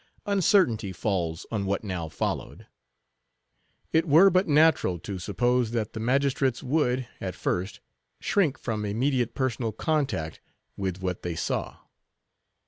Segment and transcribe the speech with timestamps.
[0.25, 2.65] Uncertainty falls on what now followed.
[3.93, 7.81] It were but natural to suppose that the magistrates would, at first,
[8.19, 10.41] shrink from immediate personal contact
[10.75, 11.77] with what they saw.